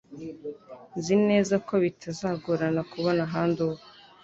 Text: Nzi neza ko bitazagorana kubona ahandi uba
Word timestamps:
Nzi 0.97 1.15
neza 1.27 1.55
ko 1.67 1.73
bitazagorana 1.83 2.81
kubona 2.91 3.21
ahandi 3.27 3.57
uba 3.67 3.79